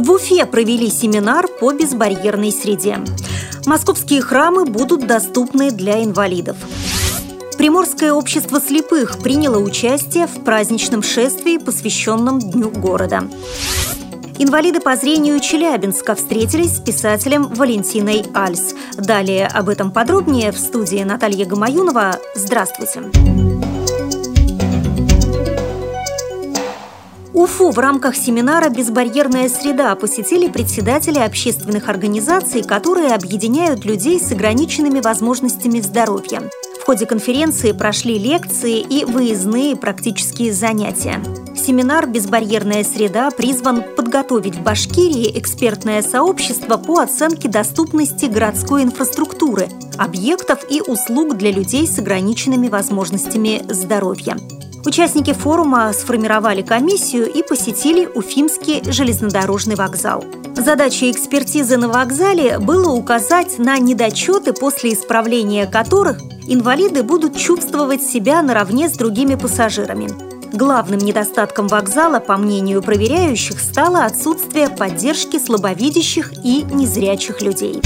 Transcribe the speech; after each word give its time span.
В 0.00 0.12
Уфе 0.12 0.46
провели 0.46 0.88
семинар 0.88 1.46
по 1.46 1.72
безбарьерной 1.72 2.52
среде. 2.52 3.00
Московские 3.66 4.22
храмы 4.22 4.64
будут 4.64 5.06
доступны 5.06 5.70
для 5.70 6.02
инвалидов. 6.02 6.56
Приморское 7.58 8.10
общество 8.10 8.62
слепых 8.62 9.18
приняло 9.18 9.58
участие 9.58 10.26
в 10.26 10.42
праздничном 10.42 11.02
шествии, 11.02 11.58
посвященном 11.58 12.38
Дню 12.38 12.70
города. 12.70 13.28
Инвалиды 14.38 14.80
по 14.80 14.96
зрению 14.96 15.38
Челябинска 15.38 16.14
встретились 16.14 16.78
с 16.78 16.80
писателем 16.80 17.48
Валентиной 17.48 18.24
Альс. 18.32 18.74
Далее 18.96 19.46
об 19.48 19.68
этом 19.68 19.90
подробнее 19.90 20.50
в 20.50 20.58
студии 20.58 21.02
Наталья 21.02 21.44
Гамаюнова. 21.44 22.16
Здравствуйте! 22.34 23.49
Уфу 27.40 27.70
в 27.70 27.78
рамках 27.78 28.16
семинара 28.16 28.68
«Безбарьерная 28.68 29.48
среда» 29.48 29.94
посетили 29.94 30.46
председатели 30.46 31.18
общественных 31.18 31.88
организаций, 31.88 32.62
которые 32.62 33.14
объединяют 33.14 33.86
людей 33.86 34.20
с 34.20 34.30
ограниченными 34.30 35.00
возможностями 35.00 35.80
здоровья. 35.80 36.42
В 36.78 36.84
ходе 36.84 37.06
конференции 37.06 37.72
прошли 37.72 38.18
лекции 38.18 38.80
и 38.80 39.06
выездные 39.06 39.74
практические 39.74 40.52
занятия. 40.52 41.18
Семинар 41.56 42.06
«Безбарьерная 42.06 42.84
среда» 42.84 43.30
призван 43.30 43.84
подготовить 43.96 44.56
в 44.56 44.62
Башкирии 44.62 45.38
экспертное 45.38 46.02
сообщество 46.02 46.76
по 46.76 46.98
оценке 46.98 47.48
доступности 47.48 48.26
городской 48.26 48.82
инфраструктуры, 48.82 49.70
объектов 49.96 50.58
и 50.68 50.82
услуг 50.82 51.38
для 51.38 51.50
людей 51.52 51.86
с 51.86 51.98
ограниченными 51.98 52.68
возможностями 52.68 53.62
здоровья. 53.66 54.36
Участники 54.84 55.32
форума 55.34 55.92
сформировали 55.92 56.62
комиссию 56.62 57.30
и 57.30 57.42
посетили 57.42 58.06
Уфимский 58.06 58.82
железнодорожный 58.90 59.74
вокзал. 59.74 60.24
Задачей 60.56 61.10
экспертизы 61.10 61.76
на 61.76 61.88
вокзале 61.88 62.58
было 62.58 62.90
указать 62.90 63.58
на 63.58 63.78
недочеты, 63.78 64.52
после 64.54 64.94
исправления 64.94 65.66
которых 65.66 66.18
инвалиды 66.46 67.02
будут 67.02 67.36
чувствовать 67.36 68.02
себя 68.02 68.42
наравне 68.42 68.88
с 68.88 68.92
другими 68.92 69.34
пассажирами. 69.34 70.08
Главным 70.52 70.98
недостатком 70.98 71.68
вокзала, 71.68 72.18
по 72.18 72.36
мнению 72.36 72.82
проверяющих, 72.82 73.60
стало 73.60 74.04
отсутствие 74.04 74.68
поддержки 74.68 75.38
слабовидящих 75.38 76.32
и 76.42 76.62
незрячих 76.62 77.40
людей. 77.42 77.80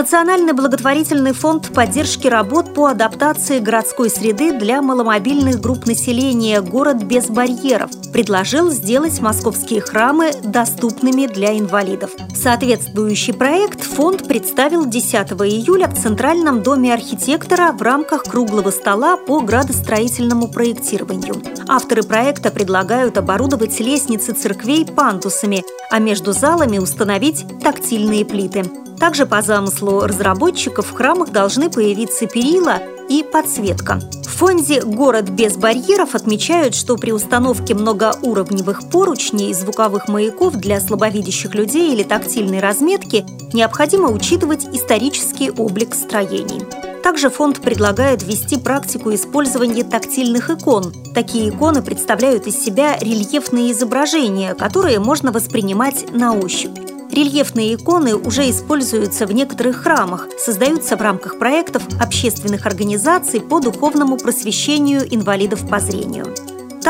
Национальный 0.00 0.54
благотворительный 0.54 1.34
фонд 1.34 1.74
поддержки 1.74 2.26
работ 2.26 2.72
по 2.72 2.86
адаптации 2.86 3.58
городской 3.58 4.08
среды 4.08 4.58
для 4.58 4.80
маломобильных 4.80 5.60
групп 5.60 5.84
населения 5.84 6.62
«Город 6.62 7.02
без 7.02 7.26
барьеров» 7.26 7.90
предложил 8.10 8.70
сделать 8.70 9.20
московские 9.20 9.82
храмы 9.82 10.32
доступными 10.42 11.26
для 11.26 11.58
инвалидов. 11.58 12.12
Соответствующий 12.34 13.34
проект 13.34 13.82
фонд 13.82 14.26
представил 14.26 14.86
10 14.86 15.12
июля 15.32 15.86
в 15.86 16.00
Центральном 16.00 16.62
доме 16.62 16.94
архитектора 16.94 17.72
в 17.72 17.82
рамках 17.82 18.24
круглого 18.24 18.70
стола 18.70 19.18
по 19.18 19.40
градостроительному 19.40 20.48
проектированию. 20.48 21.34
Авторы 21.68 22.04
проекта 22.04 22.50
предлагают 22.50 23.18
оборудовать 23.18 23.78
лестницы 23.80 24.32
церквей 24.32 24.86
пандусами, 24.86 25.62
а 25.90 25.98
между 25.98 26.32
залами 26.32 26.78
установить 26.78 27.44
тактильные 27.60 28.24
плиты. 28.24 28.64
Также 28.98 29.26
по 29.26 29.42
замыслу 29.42 30.00
разработчиков 30.00 30.86
в 30.86 30.92
храмах 30.92 31.30
должны 31.30 31.70
появиться 31.70 32.26
перила 32.26 32.78
и 33.08 33.22
подсветка. 33.24 34.00
В 34.24 34.28
фонде 34.40 34.82
«Город 34.82 35.28
без 35.30 35.56
барьеров» 35.56 36.14
отмечают, 36.14 36.74
что 36.74 36.96
при 36.96 37.10
установке 37.12 37.74
многоуровневых 37.74 38.88
поручней 38.90 39.52
звуковых 39.52 40.08
маяков 40.08 40.54
для 40.54 40.80
слабовидящих 40.80 41.54
людей 41.54 41.92
или 41.92 42.02
тактильной 42.02 42.60
разметки 42.60 43.26
необходимо 43.52 44.10
учитывать 44.10 44.64
исторический 44.72 45.50
облик 45.50 45.94
строений. 45.94 46.89
Также 47.10 47.28
фонд 47.28 47.60
предлагает 47.60 48.22
ввести 48.22 48.56
практику 48.56 49.12
использования 49.12 49.82
тактильных 49.82 50.48
икон. 50.48 50.92
Такие 51.12 51.48
иконы 51.50 51.82
представляют 51.82 52.46
из 52.46 52.56
себя 52.56 52.96
рельефные 53.00 53.72
изображения, 53.72 54.54
которые 54.54 55.00
можно 55.00 55.32
воспринимать 55.32 56.12
на 56.12 56.34
ощупь. 56.34 56.78
Рельефные 57.10 57.74
иконы 57.74 58.14
уже 58.14 58.48
используются 58.48 59.26
в 59.26 59.32
некоторых 59.32 59.78
храмах, 59.78 60.28
создаются 60.38 60.96
в 60.96 61.02
рамках 61.02 61.40
проектов 61.40 61.82
общественных 62.00 62.64
организаций 62.64 63.40
по 63.40 63.58
духовному 63.58 64.16
просвещению 64.16 65.12
инвалидов 65.12 65.68
по 65.68 65.80
зрению. 65.80 66.32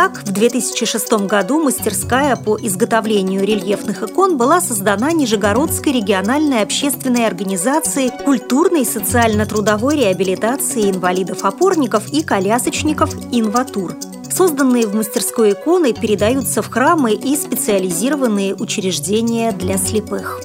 Так, 0.00 0.22
в 0.24 0.32
2006 0.32 1.12
году 1.26 1.62
мастерская 1.62 2.34
по 2.34 2.56
изготовлению 2.58 3.44
рельефных 3.44 4.02
икон 4.02 4.38
была 4.38 4.62
создана 4.62 5.12
Нижегородской 5.12 5.92
региональной 5.92 6.62
общественной 6.62 7.26
организацией 7.26 8.10
культурной 8.24 8.86
социально-трудовой 8.86 9.96
реабилитации 9.96 10.90
инвалидов-опорников 10.90 12.08
и 12.14 12.22
колясочников 12.22 13.14
«Инватур», 13.30 13.94
Созданные 14.30 14.86
в 14.86 14.94
мастерской 14.94 15.52
иконы 15.52 15.92
передаются 15.92 16.62
в 16.62 16.70
храмы 16.70 17.12
и 17.12 17.36
специализированные 17.36 18.54
учреждения 18.54 19.52
для 19.52 19.76
слепых. 19.76 20.40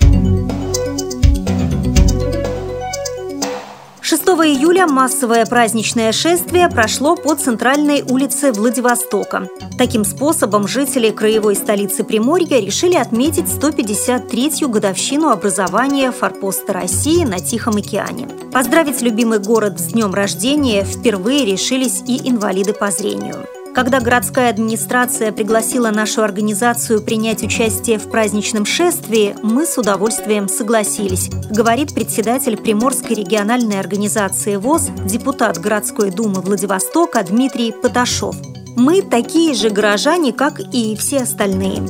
6 4.07 4.21
июля 4.21 4.85
массовое 4.85 5.47
праздничное 5.47 6.11
шествие 6.11 6.69
прошло 6.69 7.15
по 7.15 7.33
центральной 7.33 8.03
улице 8.03 8.51
Владивостока. 8.51 9.47
Таким 9.79 10.05
способом 10.05 10.67
жители 10.67 11.09
краевой 11.09 11.55
столицы 11.55 12.03
Приморья 12.03 12.59
решили 12.59 12.93
отметить 12.93 13.45
153-ю 13.45 14.69
годовщину 14.69 15.29
образования 15.29 16.11
форпоста 16.11 16.71
России 16.71 17.25
на 17.25 17.39
Тихом 17.39 17.77
океане. 17.77 18.27
Поздравить 18.53 19.01
любимый 19.01 19.39
город 19.39 19.79
с 19.79 19.87
днем 19.87 20.13
рождения 20.13 20.83
впервые 20.83 21.43
решились 21.43 22.03
и 22.05 22.29
инвалиды 22.29 22.73
по 22.73 22.91
зрению. 22.91 23.47
Когда 23.75 23.99
городская 23.99 24.49
администрация 24.51 25.33
пригласила 25.33 25.89
нашу 25.89 26.23
организацию 26.23 27.01
принять 27.03 27.43
участие 27.43 27.99
в 27.99 28.09
праздничном 28.09 28.65
шествии, 28.65 29.35
мы 29.43 29.65
с 29.65 29.77
удовольствием 29.77 30.47
согласились, 30.47 31.29
говорит 31.49 31.93
председатель 31.93 32.55
Приморской 32.55 33.17
региональной 33.17 33.77
организации 33.77 34.55
ВОЗ, 34.55 34.91
депутат 35.03 35.57
городской 35.57 36.09
думы 36.09 36.39
Владивостока 36.39 37.21
Дмитрий 37.23 37.73
Поташов. 37.73 38.37
Мы 38.77 39.01
такие 39.01 39.53
же 39.53 39.69
горожане, 39.69 40.31
как 40.31 40.61
и 40.73 40.95
все 40.95 41.23
остальные. 41.23 41.81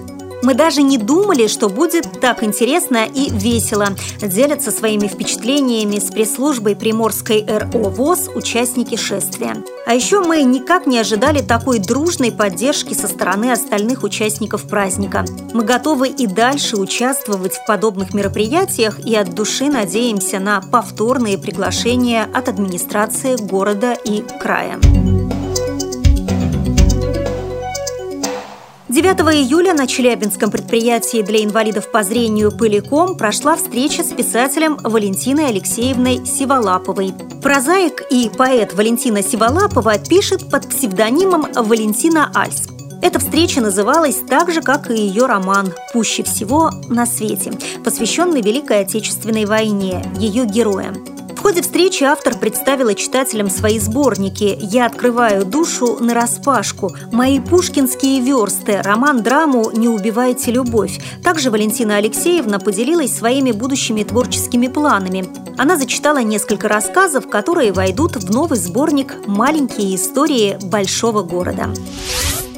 Мы 0.46 0.54
даже 0.54 0.84
не 0.84 1.00
думали, 1.00 1.48
что 1.48 1.70
будет 1.70 2.22
так 2.22 2.44
интересно 2.44 3.08
и 3.12 3.32
весело. 3.32 3.88
Делятся 4.22 4.70
своими 4.70 5.08
впечатлениями 5.08 5.98
с 5.98 6.12
пресс-службой 6.12 6.76
Приморской 6.76 7.44
РО 7.48 7.90
ВОЗ 7.90 8.30
участники 8.36 8.96
шествия. 8.96 9.58
А 9.88 9.96
еще 9.96 10.22
мы 10.22 10.44
никак 10.44 10.86
не 10.86 11.00
ожидали 11.00 11.42
такой 11.42 11.80
дружной 11.80 12.32
поддержки 12.32 12.94
со 12.94 13.08
стороны 13.08 13.52
остальных 13.54 14.04
участников 14.04 14.68
праздника. 14.68 15.26
Мы 15.52 15.64
готовы 15.64 16.10
и 16.10 16.28
дальше 16.28 16.78
участвовать 16.78 17.56
в 17.56 17.66
подобных 17.66 18.14
мероприятиях 18.14 19.00
и 19.04 19.16
от 19.16 19.34
души 19.34 19.66
надеемся 19.66 20.38
на 20.38 20.62
повторные 20.62 21.40
приглашения 21.40 22.30
от 22.32 22.50
администрации 22.50 23.36
города 23.36 23.94
и 23.94 24.24
края. 24.40 24.80
9 29.06 29.20
июля 29.36 29.76
на 29.76 29.86
Челябинском 29.86 30.50
предприятии 30.50 31.22
для 31.22 31.44
инвалидов 31.44 31.92
по 31.92 32.02
зрению 32.02 32.52
«Пыликом» 32.52 33.16
прошла 33.16 33.56
встреча 33.56 34.04
с 34.04 34.08
писателем 34.08 34.78
Валентиной 34.82 35.50
Алексеевной 35.50 36.26
Сиволаповой. 36.26 37.14
Прозаик 37.44 38.02
и 38.10 38.32
поэт 38.36 38.74
Валентина 38.74 39.22
Сиволапова 39.22 40.00
пишет 40.00 40.50
под 40.50 40.68
псевдонимом 40.70 41.46
Валентина 41.54 42.32
Альс. 42.34 42.68
Эта 43.04 43.20
встреча 43.20 43.62
называлась 43.62 44.22
так 44.28 44.52
же, 44.52 44.64
как 44.64 44.90
и 44.90 44.96
ее 44.96 45.28
роман 45.28 45.72
«Пуще 45.94 46.24
всего 46.24 46.72
на 46.90 47.06
свете», 47.06 47.54
посвященный 47.84 48.42
Великой 48.42 48.80
Отечественной 48.80 49.46
войне, 49.46 50.04
ее 50.18 50.46
героям 50.48 51.15
ходе 51.46 51.62
встречи 51.62 52.04
автор 52.04 52.36
представила 52.36 52.96
читателям 52.96 53.52
свои 53.52 53.78
сборники 53.78 54.58
«Я 54.60 54.88
открываю 54.88 55.46
душу 55.46 55.98
на 56.00 56.16
распашку», 56.16 56.96
«Мои 57.12 57.40
пушкинские 57.40 58.20
версты», 58.20 58.82
роман-драму 58.82 59.70
«Не 59.72 59.88
убивайте 59.88 60.50
любовь». 60.50 61.00
Также 61.24 61.52
Валентина 61.52 61.98
Алексеевна 61.98 62.58
поделилась 62.58 63.16
своими 63.16 63.52
будущими 63.52 64.02
творческими 64.02 64.66
планами. 64.66 65.28
Она 65.56 65.78
зачитала 65.78 66.18
несколько 66.24 66.68
рассказов, 66.68 67.30
которые 67.30 67.74
войдут 67.74 68.16
в 68.16 68.34
новый 68.34 68.58
сборник 68.58 69.14
«Маленькие 69.28 69.96
истории 69.96 70.58
большого 70.64 71.22
города». 71.22 71.70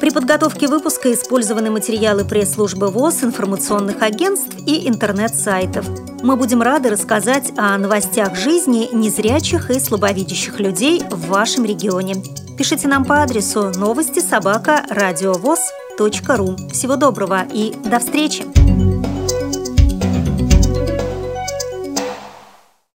При 0.00 0.08
подготовке 0.08 0.66
выпуска 0.66 1.12
использованы 1.12 1.70
материалы 1.70 2.24
пресс-службы 2.24 2.86
ВОЗ, 2.86 3.24
информационных 3.24 4.00
агентств 4.00 4.56
и 4.64 4.88
интернет-сайтов. 4.88 5.84
Мы 6.22 6.36
будем 6.36 6.62
рады 6.62 6.90
рассказать 6.90 7.52
о 7.56 7.78
новостях 7.78 8.34
жизни 8.34 8.88
незрячих 8.92 9.70
и 9.70 9.78
слабовидящих 9.78 10.58
людей 10.58 11.02
в 11.10 11.28
вашем 11.28 11.64
регионе. 11.64 12.16
Пишите 12.56 12.88
нам 12.88 13.04
по 13.04 13.22
адресу 13.22 13.70
новости 13.76 14.18
собака 14.18 14.84
радиовоз 14.88 15.60
Всего 16.72 16.96
доброго 16.96 17.46
и 17.52 17.72
до 17.84 18.00
встречи! 18.00 18.57